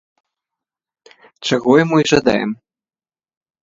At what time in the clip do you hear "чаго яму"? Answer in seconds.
1.51-1.95